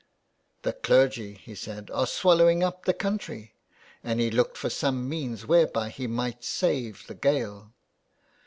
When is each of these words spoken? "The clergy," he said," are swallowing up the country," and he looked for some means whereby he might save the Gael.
"The 0.63 0.73
clergy," 0.73 1.35
he 1.35 1.53
said," 1.53 1.91
are 1.93 2.07
swallowing 2.07 2.63
up 2.63 2.85
the 2.85 2.91
country," 2.95 3.53
and 4.03 4.19
he 4.19 4.31
looked 4.31 4.57
for 4.57 4.67
some 4.71 5.07
means 5.07 5.45
whereby 5.45 5.89
he 5.89 6.07
might 6.07 6.43
save 6.43 7.05
the 7.05 7.13
Gael. 7.13 7.71